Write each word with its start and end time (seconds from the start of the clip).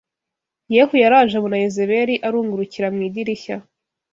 Yehu 0.75 0.93
yaraje 1.03 1.33
abona 1.37 1.57
Yezebeli 1.63 2.13
arungurukira 2.27 2.87
mu 2.93 2.99
idirishya 3.07 3.55